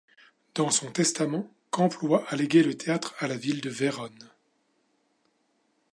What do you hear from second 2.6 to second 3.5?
le théâtre à la